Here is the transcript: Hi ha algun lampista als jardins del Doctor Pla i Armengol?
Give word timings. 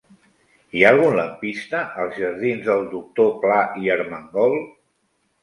Hi 0.77 0.79
ha 0.85 0.93
algun 0.95 1.17
lampista 1.19 1.81
als 2.05 2.17
jardins 2.23 2.65
del 2.71 2.83
Doctor 2.95 3.31
Pla 3.45 3.61
i 3.85 3.93
Armengol? 3.99 4.59